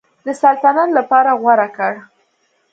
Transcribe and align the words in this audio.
د 0.25 0.27
سلطنت 0.41 0.89
لپاره 0.97 1.31
غوره 1.41 1.67
کړ. 1.77 1.93